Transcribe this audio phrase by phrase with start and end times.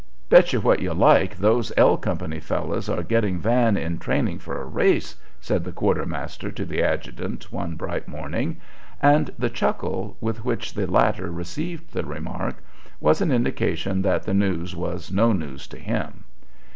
[0.29, 4.59] "Bet you what you like those 'L' Company fellows are getting Van in training for
[4.59, 8.57] a race," said the quartermaster to the adjutant one bright morning,
[8.99, 12.63] and the chuckle with which the latter received the remark
[12.99, 16.23] was an indication that the news was no news to him.